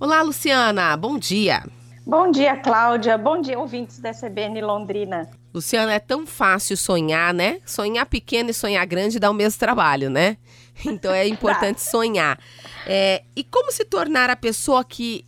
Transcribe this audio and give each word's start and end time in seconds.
Olá, 0.00 0.22
Luciana, 0.22 0.96
bom 0.96 1.18
dia. 1.18 1.64
Bom 2.06 2.30
dia, 2.30 2.56
Cláudia. 2.56 3.18
Bom 3.18 3.40
dia, 3.40 3.58
ouvintes 3.58 3.98
da 3.98 4.12
CBN 4.12 4.60
Londrina. 4.60 5.28
Luciana, 5.52 5.92
é 5.92 5.98
tão 5.98 6.24
fácil 6.24 6.76
sonhar, 6.76 7.34
né? 7.34 7.60
Sonhar 7.66 8.06
pequeno 8.06 8.50
e 8.50 8.54
sonhar 8.54 8.86
grande 8.86 9.18
dá 9.18 9.28
o 9.28 9.34
mesmo 9.34 9.58
trabalho, 9.58 10.08
né? 10.08 10.36
Então 10.86 11.12
é 11.12 11.26
importante 11.26 11.82
sonhar. 11.82 12.38
É, 12.86 13.24
e 13.34 13.42
como 13.42 13.72
se 13.72 13.84
tornar 13.84 14.30
a 14.30 14.36
pessoa 14.36 14.84
que 14.84 15.24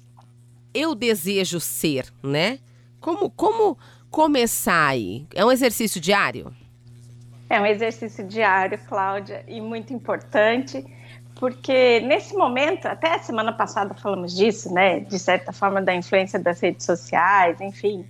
eu 0.72 0.94
desejo 0.94 1.58
ser, 1.58 2.06
né? 2.22 2.60
Como, 3.00 3.28
como 3.28 3.76
começar 4.08 4.86
aí? 4.86 5.26
É 5.34 5.44
um 5.44 5.50
exercício 5.50 6.00
diário? 6.00 6.54
É 7.48 7.60
um 7.60 7.66
exercício 7.66 8.24
diário, 8.24 8.78
Cláudia, 8.86 9.44
e 9.48 9.60
muito 9.60 9.92
importante 9.92 10.84
porque 11.40 12.00
nesse 12.00 12.36
momento, 12.36 12.86
até 12.86 13.14
a 13.14 13.18
semana 13.18 13.50
passada 13.50 13.94
falamos 13.94 14.36
disso, 14.36 14.72
né? 14.72 15.00
De 15.00 15.18
certa 15.18 15.52
forma, 15.52 15.80
da 15.80 15.94
influência 15.94 16.38
das 16.38 16.60
redes 16.60 16.84
sociais, 16.84 17.58
enfim. 17.62 18.04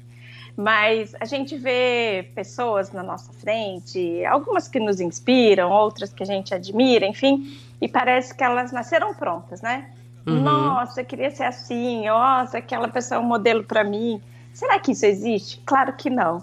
Mas 0.57 1.15
a 1.21 1.25
gente 1.25 1.57
vê 1.57 2.29
pessoas 2.35 2.91
na 2.91 3.05
nossa 3.05 3.33
frente, 3.33 4.25
algumas 4.27 4.67
que 4.67 4.81
nos 4.81 5.01
inspiram, 5.01 5.71
outras 5.71 6.13
que 6.13 6.25
a 6.25 6.27
gente 6.27 6.53
admira, 6.53 7.07
enfim, 7.07 7.57
e 7.81 7.87
parece 7.89 8.35
que 8.35 8.43
elas 8.43 8.73
nasceram 8.73 9.15
prontas, 9.15 9.63
né? 9.63 9.89
Uhum. 10.27 10.41
Nossa, 10.41 11.01
eu 11.01 11.05
queria 11.05 11.31
ser 11.31 11.45
assim, 11.45 12.09
nossa, 12.09 12.59
aquela 12.59 12.89
pessoa 12.89 13.21
é 13.21 13.23
um 13.23 13.27
modelo 13.27 13.63
para 13.63 13.85
mim. 13.85 14.21
Será 14.53 14.81
que 14.81 14.91
isso 14.91 15.07
existe? 15.07 15.63
Claro 15.65 15.93
que 15.93 16.11
não. 16.11 16.43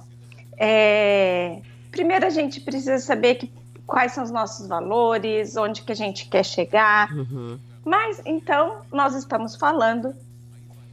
É... 0.57 1.59
Primeiro 1.91 2.25
a 2.25 2.29
gente 2.29 2.61
precisa 2.61 2.97
saber 2.99 3.35
que 3.35 3.51
quais 3.87 4.11
são 4.11 4.23
os 4.23 4.29
nossos 4.29 4.67
valores, 4.67 5.55
onde 5.55 5.81
que 5.81 5.93
a 5.93 5.95
gente 5.95 6.27
quer 6.27 6.43
chegar. 6.43 7.09
Uhum. 7.11 7.57
Mas 7.85 8.21
então 8.25 8.81
nós 8.91 9.15
estamos 9.15 9.55
falando 9.55 10.13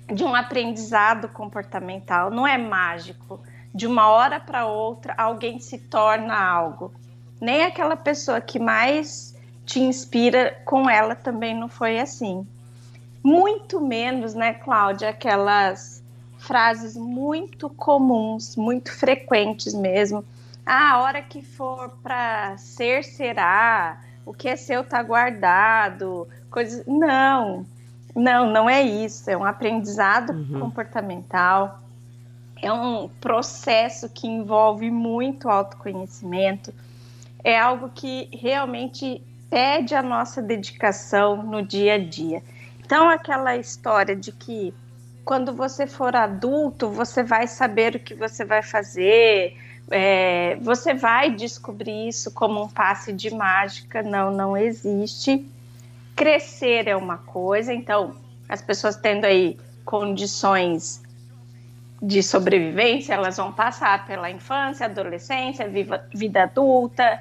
de 0.06 0.22
um 0.22 0.34
aprendizado 0.34 1.28
comportamental, 1.28 2.30
não 2.30 2.46
é 2.46 2.56
mágico. 2.56 3.40
De 3.74 3.88
uma 3.88 4.08
hora 4.08 4.38
para 4.38 4.66
outra, 4.66 5.12
alguém 5.18 5.58
se 5.58 5.78
torna 5.78 6.38
algo. 6.38 6.94
Nem 7.40 7.64
aquela 7.64 7.96
pessoa 7.96 8.40
que 8.40 8.60
mais 8.60 9.34
te 9.66 9.80
inspira, 9.80 10.56
com 10.64 10.88
ela 10.88 11.16
também 11.16 11.58
não 11.58 11.68
foi 11.68 11.98
assim. 11.98 12.46
Muito 13.20 13.80
menos, 13.80 14.34
né, 14.34 14.54
Cláudia, 14.54 15.08
aquelas 15.08 16.04
frases 16.38 16.94
muito 16.94 17.68
comuns, 17.70 18.54
muito 18.54 18.92
frequentes 18.92 19.74
mesmo, 19.74 20.24
ah, 20.66 20.92
a 20.92 20.98
hora 21.00 21.22
que 21.22 21.42
for 21.42 21.90
para 22.02 22.56
ser, 22.56 23.04
será. 23.04 24.00
O 24.24 24.32
que 24.32 24.48
é 24.48 24.56
seu 24.56 24.82
tá 24.82 25.02
guardado. 25.02 26.26
Coisas. 26.50 26.84
Não, 26.86 27.66
não, 28.14 28.50
não 28.50 28.70
é 28.70 28.82
isso. 28.82 29.30
É 29.30 29.36
um 29.36 29.44
aprendizado 29.44 30.30
uhum. 30.30 30.60
comportamental. 30.60 31.80
É 32.62 32.72
um 32.72 33.08
processo 33.20 34.08
que 34.08 34.26
envolve 34.26 34.90
muito 34.90 35.50
autoconhecimento. 35.50 36.72
É 37.42 37.58
algo 37.58 37.90
que 37.90 38.30
realmente 38.32 39.22
pede 39.50 39.94
a 39.94 40.02
nossa 40.02 40.40
dedicação 40.40 41.42
no 41.42 41.62
dia 41.62 41.94
a 41.94 41.98
dia. 41.98 42.42
Então, 42.80 43.08
aquela 43.08 43.56
história 43.56 44.16
de 44.16 44.32
que 44.32 44.72
quando 45.24 45.54
você 45.54 45.86
for 45.86 46.14
adulto, 46.16 46.88
você 46.88 47.22
vai 47.22 47.46
saber 47.46 47.96
o 47.96 48.00
que 48.00 48.14
você 48.14 48.44
vai 48.44 48.62
fazer, 48.62 49.56
é, 49.90 50.56
você 50.60 50.94
vai 50.94 51.30
descobrir 51.30 52.08
isso 52.08 52.30
como 52.32 52.62
um 52.62 52.68
passe 52.68 53.12
de 53.12 53.30
mágica. 53.30 54.02
Não, 54.02 54.30
não 54.30 54.56
existe. 54.56 55.46
Crescer 56.16 56.88
é 56.88 56.96
uma 56.96 57.18
coisa, 57.18 57.72
então 57.72 58.14
as 58.48 58.62
pessoas 58.62 58.96
tendo 58.96 59.24
aí 59.24 59.58
condições 59.84 61.02
de 62.00 62.22
sobrevivência, 62.22 63.14
elas 63.14 63.36
vão 63.36 63.52
passar 63.52 64.06
pela 64.06 64.30
infância, 64.30 64.86
adolescência, 64.86 65.68
viva, 65.68 66.04
vida 66.14 66.42
adulta, 66.42 67.20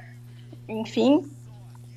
enfim. 0.67 1.29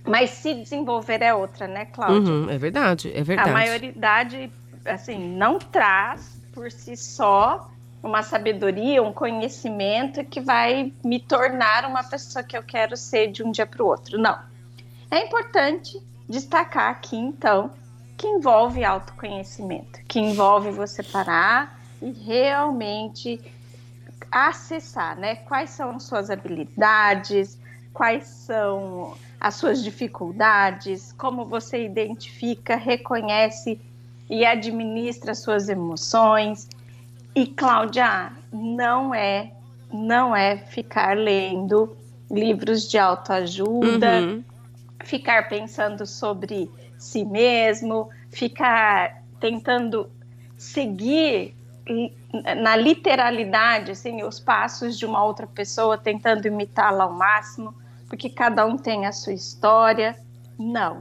Mas 0.05 0.31
se 0.31 0.55
desenvolver 0.55 1.21
é 1.21 1.35
outra, 1.35 1.67
né, 1.67 1.87
Cláudia? 1.87 2.33
Uhum, 2.33 2.49
é 2.49 2.57
verdade, 2.57 3.13
é 3.13 3.23
verdade. 3.23 3.51
A 3.51 3.53
maioridade, 3.53 4.51
assim, 4.85 5.37
não 5.37 5.59
traz 5.59 6.41
por 6.53 6.71
si 6.71 6.97
só 6.97 7.69
uma 8.07 8.23
sabedoria, 8.23 9.03
um 9.03 9.13
conhecimento 9.13 10.25
que 10.25 10.41
vai 10.41 10.93
me 11.05 11.21
tornar 11.21 11.85
uma 11.85 12.05
pessoa 12.05 12.43
que 12.43 12.57
eu 12.57 12.63
quero 12.63 12.97
ser 12.97 13.31
de 13.33 13.43
um 13.43 13.51
dia 13.51 13.67
para 13.67 13.83
o 13.83 13.87
outro. 13.87 14.19
Não. 14.19 14.39
É 15.11 15.25
importante 15.25 16.01
destacar 16.29 16.91
aqui, 16.91 17.17
então, 17.17 17.71
que 18.17 18.27
envolve 18.27 18.85
autoconhecimento, 18.85 20.01
que 20.09 20.19
envolve 20.19 20.71
você 20.71 21.03
parar 21.03 21.79
e 22.01 22.11
realmente 22.11 23.41
acessar, 24.31 25.17
né? 25.19 25.37
Quais 25.37 25.71
são 25.71 26.01
suas 26.01 26.31
habilidades, 26.31 27.59
quais 27.93 28.25
são 28.25 29.15
as 29.41 29.55
suas 29.55 29.83
dificuldades, 29.83 31.13
como 31.13 31.45
você 31.45 31.85
identifica, 31.85 32.77
reconhece 32.77 33.81
e 34.29 34.45
administra 34.45 35.35
suas 35.35 35.69
emoções, 35.69 36.69
e 37.37 37.47
Cláudia, 37.47 38.33
não 38.51 39.15
é, 39.15 39.53
não 39.93 40.35
é 40.35 40.57
ficar 40.57 41.15
lendo 41.15 41.95
livros 42.31 42.89
de 42.89 42.97
autoajuda, 42.97 44.21
uhum. 44.23 44.45
ficar 45.05 45.47
pensando 45.47 46.07
sobre 46.07 46.71
si 46.97 47.27
mesmo, 47.27 48.09
ficar 48.31 49.23
tentando 49.39 50.11
seguir 50.57 51.55
na 52.57 52.75
literalidade, 52.75 53.91
assim, 53.91 54.23
os 54.23 54.41
passos 54.41 54.99
de 54.99 55.05
uma 55.05 55.23
outra 55.23 55.47
pessoa, 55.47 55.99
tentando 55.99 56.47
imitá-la 56.47 57.05
ao 57.05 57.13
máximo, 57.13 57.75
porque 58.09 58.31
cada 58.31 58.65
um 58.65 58.79
tem 58.79 59.05
a 59.05 59.13
sua 59.13 59.35
história. 59.35 60.17
Não. 60.59 60.97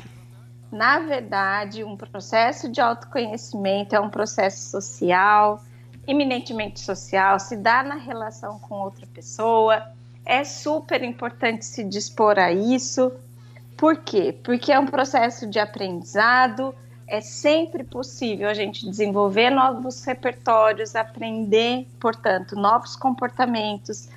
Na 0.70 1.00
verdade, 1.00 1.82
um 1.82 1.96
processo 1.96 2.70
de 2.70 2.82
autoconhecimento 2.82 3.96
é 3.96 4.00
um 4.02 4.10
processo 4.10 4.70
social, 4.70 5.64
eminentemente 6.08 6.80
social, 6.80 7.40
se 7.40 7.56
dá 7.56 7.84
na 7.84 7.96
relação 7.96 8.60
com 8.60 8.76
outra 8.76 9.06
pessoa. 9.08 9.84
É 10.26 10.44
super 10.44 11.04
importante 11.04 11.66
se 11.66 11.84
dispor 11.84 12.40
a 12.40 12.52
isso. 12.52 13.12
Por 13.78 13.98
quê? 13.98 14.36
Porque 14.44 14.72
é 14.72 14.80
um 14.80 14.86
processo 14.86 15.48
de 15.48 15.60
aprendizado, 15.60 16.74
é 17.08 17.22
sempre 17.22 17.84
possível 17.84 18.50
a 18.50 18.54
gente 18.54 18.90
desenvolver 18.90 19.50
novos 19.50 20.04
repertórios, 20.04 20.96
aprender, 20.96 21.86
portanto, 22.00 22.56
novos 22.56 22.96
comportamentos, 22.96 24.10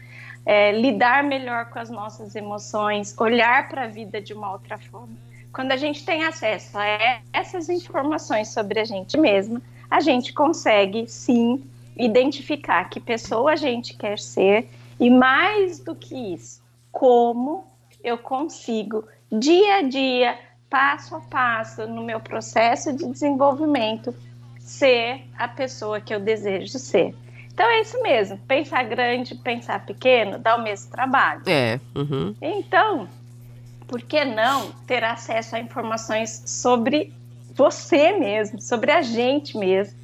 é, 0.47 0.73
lidar 0.73 1.23
melhor 1.25 1.67
com 1.67 1.79
as 1.79 1.91
nossas 1.91 2.35
emoções, 2.35 3.15
olhar 3.19 3.69
para 3.69 3.85
a 3.85 3.87
vida 3.89 4.21
de 4.21 4.33
uma 4.33 4.53
outra 4.53 4.79
forma. 4.79 5.15
Quando 5.53 5.73
a 5.73 5.77
gente 5.77 6.05
tem 6.05 6.25
acesso 6.25 6.79
a 6.79 7.21
essas 7.33 7.69
informações 7.69 8.49
sobre 8.49 8.81
a 8.81 8.85
gente 8.85 9.19
mesma, 9.19 9.61
a 9.91 10.01
gente 10.01 10.33
consegue 10.33 11.07
sim 11.07 11.63
identificar 11.99 12.89
que 12.89 13.01
pessoa 13.01 13.53
a 13.53 13.57
gente 13.57 13.97
quer 13.97 14.19
ser 14.19 14.69
e 15.01 15.11
mais 15.11 15.79
do 15.79 15.95
que 15.95 16.15
isso, 16.35 16.63
como 16.93 17.65
eu 18.03 18.17
consigo 18.17 19.05
dia 19.31 19.77
a 19.77 19.83
dia, 19.83 20.39
passo 20.71 21.17
a 21.17 21.21
passo 21.21 21.87
no 21.87 22.03
meu 22.03 22.21
processo 22.21 22.93
de 22.93 23.07
desenvolvimento 23.07 24.15
ser 24.59 25.25
a 25.37 25.49
pessoa 25.49 26.01
que 26.01 26.15
eu 26.15 26.21
desejo 26.21 26.79
ser. 26.79 27.15
Então 27.53 27.67
é 27.67 27.81
isso 27.81 28.01
mesmo, 28.03 28.39
pensar 28.47 28.85
grande, 28.85 29.35
pensar 29.35 29.85
pequeno, 29.85 30.39
dá 30.39 30.57
o 30.57 30.63
mesmo 30.63 30.91
trabalho. 30.91 31.43
É. 31.47 31.81
Uhum. 31.95 32.35
Então, 32.41 33.09
por 33.87 34.01
que 34.03 34.25
não 34.25 34.71
ter 34.87 35.03
acesso 35.03 35.57
a 35.57 35.59
informações 35.59 36.43
sobre 36.47 37.13
você 37.55 38.13
mesmo, 38.13 38.61
sobre 38.61 38.93
a 38.93 39.03
gente 39.03 39.57
mesmo? 39.59 39.99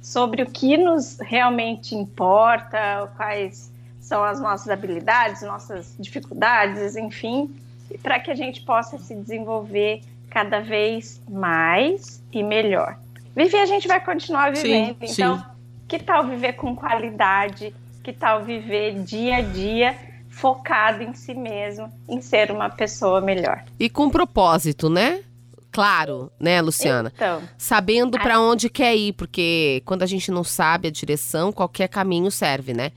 Sobre 0.00 0.42
o 0.42 0.50
que 0.50 0.76
nos 0.76 1.18
realmente 1.20 1.94
importa, 1.94 3.10
quais 3.16 3.70
são 4.00 4.24
as 4.24 4.40
nossas 4.40 4.68
habilidades, 4.68 5.42
nossas 5.42 5.94
dificuldades, 5.98 6.96
enfim, 6.96 7.54
para 8.02 8.18
que 8.18 8.30
a 8.30 8.34
gente 8.34 8.62
possa 8.62 8.98
se 8.98 9.14
desenvolver 9.14 10.02
cada 10.30 10.60
vez 10.60 11.20
mais 11.28 12.22
e 12.32 12.42
melhor. 12.42 12.98
Viver 13.36 13.58
a 13.58 13.66
gente 13.66 13.86
vai 13.86 14.02
continuar 14.02 14.52
vivendo, 14.52 14.96
sim, 15.00 15.12
então, 15.12 15.38
sim. 15.38 15.44
que 15.86 15.98
tal 15.98 16.26
viver 16.26 16.54
com 16.54 16.74
qualidade? 16.74 17.74
Que 18.02 18.12
tal 18.12 18.42
viver 18.42 19.02
dia 19.02 19.36
a 19.36 19.40
dia 19.42 19.96
focado 20.28 21.02
em 21.02 21.12
si 21.12 21.34
mesmo, 21.34 21.92
em 22.08 22.20
ser 22.20 22.50
uma 22.50 22.70
pessoa 22.70 23.20
melhor? 23.20 23.64
E 23.78 23.90
com 23.90 24.08
propósito, 24.08 24.88
né? 24.88 25.22
Claro, 25.70 26.30
né, 26.38 26.60
Luciana? 26.60 27.12
Então, 27.14 27.42
Sabendo 27.56 28.16
a... 28.16 28.20
para 28.20 28.40
onde 28.40 28.68
quer 28.68 28.94
ir, 28.96 29.12
porque 29.12 29.82
quando 29.84 30.02
a 30.02 30.06
gente 30.06 30.30
não 30.30 30.44
sabe 30.44 30.88
a 30.88 30.90
direção, 30.90 31.52
qualquer 31.52 31.88
caminho 31.88 32.30
serve, 32.30 32.72
né? 32.72 32.92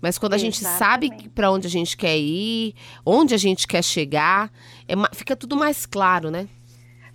Mas 0.00 0.18
quando 0.18 0.34
a 0.34 0.36
Exatamente. 0.36 0.60
gente 0.60 0.78
sabe 0.78 1.30
para 1.34 1.50
onde 1.50 1.66
a 1.66 1.70
gente 1.70 1.96
quer 1.96 2.18
ir, 2.18 2.74
onde 3.06 3.34
a 3.34 3.38
gente 3.38 3.66
quer 3.66 3.82
chegar, 3.82 4.52
é, 4.86 4.94
fica 5.14 5.34
tudo 5.34 5.56
mais 5.56 5.86
claro, 5.86 6.30
né? 6.30 6.46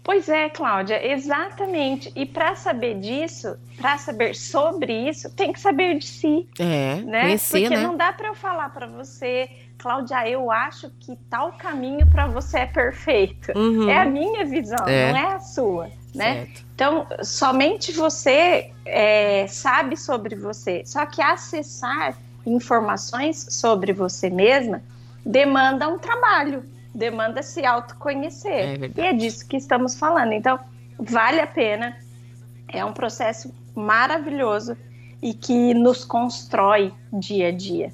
Pois 0.10 0.28
é, 0.28 0.50
Cláudia, 0.50 1.06
exatamente. 1.08 2.12
E 2.16 2.26
para 2.26 2.56
saber 2.56 3.00
disso, 3.00 3.56
para 3.78 3.96
saber 4.00 4.34
sobre 4.34 5.08
isso, 5.08 5.30
tem 5.30 5.54
que 5.54 5.60
saber 5.60 6.00
de 6.00 6.08
si. 6.08 6.50
É, 6.58 6.96
né? 6.96 7.22
conhecer, 7.22 7.62
Porque 7.62 7.76
né? 7.76 7.84
não 7.84 7.96
dá 7.96 8.12
para 8.12 8.30
eu 8.30 8.34
falar 8.34 8.70
para 8.70 8.88
você, 8.88 9.48
Cláudia, 9.78 10.28
eu 10.28 10.50
acho 10.50 10.90
que 11.00 11.16
tal 11.30 11.54
caminho 11.54 12.10
para 12.10 12.26
você 12.26 12.62
é 12.62 12.66
perfeito. 12.66 13.56
Uhum. 13.56 13.88
É 13.88 14.00
a 14.00 14.06
minha 14.06 14.44
visão, 14.46 14.84
É. 14.88 15.12
não 15.12 15.20
é 15.20 15.36
a 15.36 15.40
sua, 15.42 15.92
né? 16.16 16.34
Certo. 16.38 16.66
Então, 16.74 17.08
somente 17.22 17.92
você 17.92 18.72
é, 18.88 19.46
sabe 19.46 19.96
sobre 19.96 20.36
você. 20.36 20.82
Só 20.88 21.06
que 21.06 21.22
acessar 21.22 22.18
informações 22.48 23.46
sobre 23.52 23.94
você 23.94 24.28
mesma 24.32 24.82
demanda 25.24 25.88
um 25.88 26.00
trabalho, 26.00 26.64
demanda 26.94 27.42
se 27.44 27.66
autoconhecer. 27.66 28.52
É 28.52 28.78
verdade. 28.78 29.02
e 29.02 29.06
é 29.06 29.14
disso 29.14 29.48
que 29.48 29.58
estamos 29.58 29.98
falando. 29.98 30.34
Então, 30.34 30.60
vale 30.98 31.40
a 31.40 31.48
pena. 31.48 31.98
É 32.68 32.84
um 32.86 32.94
processo 32.94 33.54
maravilhoso 33.76 34.78
e 35.22 35.34
que 35.34 35.74
nos 35.74 36.06
constrói 36.06 36.94
dia 37.12 37.50
a 37.50 37.52
dia. 37.52 37.92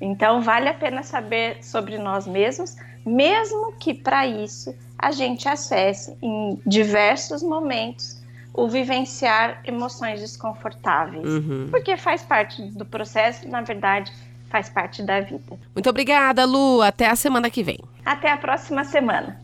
Então, 0.00 0.42
vale 0.42 0.68
a 0.68 0.74
pena 0.74 1.02
saber 1.02 1.62
sobre 1.62 1.98
nós 1.98 2.26
mesmos, 2.26 2.76
mesmo 3.04 3.72
que 3.78 3.94
para 3.94 4.26
isso 4.26 4.74
a 4.98 5.10
gente 5.12 5.48
acesse 5.48 6.16
em 6.22 6.60
diversos 6.66 7.42
momentos 7.42 8.22
o 8.52 8.68
vivenciar 8.68 9.60
emoções 9.64 10.20
desconfortáveis. 10.20 11.26
Uhum. 11.26 11.68
Porque 11.70 11.96
faz 11.96 12.22
parte 12.22 12.62
do 12.62 12.84
processo, 12.84 13.48
na 13.48 13.62
verdade, 13.62 14.12
faz 14.50 14.68
parte 14.68 15.02
da 15.02 15.20
vida. 15.20 15.58
Muito 15.74 15.90
obrigada, 15.90 16.44
Lu. 16.44 16.80
Até 16.82 17.08
a 17.08 17.16
semana 17.16 17.50
que 17.50 17.62
vem. 17.62 17.78
Até 18.04 18.30
a 18.30 18.36
próxima 18.36 18.84
semana. 18.84 19.40